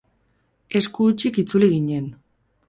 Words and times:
Esku 0.79 1.09
hutsik 1.09 1.39
itzuli 1.45 1.71
ginen. 1.75 2.09